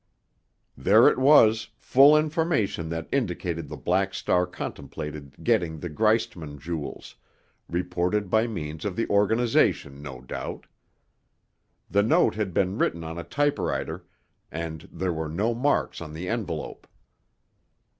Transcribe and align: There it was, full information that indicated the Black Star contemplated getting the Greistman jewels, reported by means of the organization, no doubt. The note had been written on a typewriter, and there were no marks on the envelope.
There 0.75 1.07
it 1.09 1.19
was, 1.19 1.69
full 1.77 2.17
information 2.17 2.89
that 2.89 3.07
indicated 3.11 3.69
the 3.69 3.77
Black 3.77 4.15
Star 4.15 4.47
contemplated 4.47 5.35
getting 5.43 5.77
the 5.77 5.89
Greistman 5.91 6.57
jewels, 6.57 7.17
reported 7.69 8.27
by 8.27 8.47
means 8.47 8.83
of 8.83 8.95
the 8.95 9.07
organization, 9.09 10.01
no 10.01 10.19
doubt. 10.21 10.65
The 11.87 12.01
note 12.01 12.33
had 12.33 12.51
been 12.51 12.79
written 12.79 13.03
on 13.03 13.19
a 13.19 13.23
typewriter, 13.23 14.07
and 14.51 14.89
there 14.91 15.13
were 15.13 15.29
no 15.29 15.53
marks 15.53 16.01
on 16.01 16.13
the 16.13 16.27
envelope. 16.27 16.87